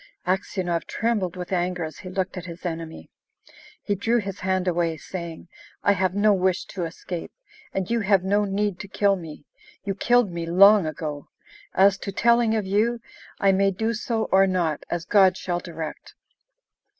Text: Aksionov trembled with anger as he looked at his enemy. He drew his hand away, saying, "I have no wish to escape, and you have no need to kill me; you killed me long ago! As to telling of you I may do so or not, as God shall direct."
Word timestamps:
Aksionov 0.25 0.87
trembled 0.87 1.35
with 1.35 1.51
anger 1.51 1.83
as 1.83 1.99
he 1.99 2.09
looked 2.09 2.35
at 2.35 2.47
his 2.47 2.65
enemy. 2.65 3.11
He 3.83 3.93
drew 3.93 4.17
his 4.17 4.39
hand 4.39 4.67
away, 4.67 4.97
saying, 4.97 5.47
"I 5.83 5.91
have 5.91 6.15
no 6.15 6.33
wish 6.33 6.65
to 6.73 6.85
escape, 6.85 7.31
and 7.71 7.87
you 7.87 7.99
have 7.99 8.23
no 8.23 8.43
need 8.43 8.79
to 8.79 8.87
kill 8.87 9.15
me; 9.15 9.45
you 9.83 9.93
killed 9.93 10.31
me 10.31 10.47
long 10.47 10.87
ago! 10.87 11.27
As 11.75 11.99
to 11.99 12.11
telling 12.11 12.55
of 12.55 12.65
you 12.65 12.99
I 13.39 13.51
may 13.51 13.69
do 13.69 13.93
so 13.93 14.23
or 14.31 14.47
not, 14.47 14.85
as 14.89 15.05
God 15.05 15.37
shall 15.37 15.59
direct." 15.59 16.15